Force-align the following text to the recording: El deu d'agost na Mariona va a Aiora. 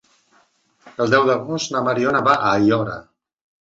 El 1.05 1.13
deu 1.17 1.27
d'agost 1.29 1.77
na 1.77 1.85
Mariona 1.91 2.27
va 2.33 2.37
a 2.43 2.53
Aiora. 2.59 3.01